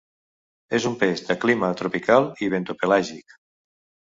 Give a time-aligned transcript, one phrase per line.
[0.77, 3.39] És un peix de clima tropical i bentopelàgic.